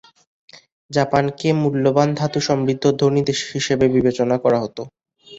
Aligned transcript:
জাপানকে 0.91 1.47
মূল্যবান 1.61 2.09
ধাতু 2.15 2.39
সমৃদ্ধ 2.47 2.83
ধনী 2.99 3.21
দেশ 3.29 3.39
হিসেবে 3.51 3.85
বিবেচনা 3.95 4.35
করা 4.43 4.57
হত। 4.63 4.77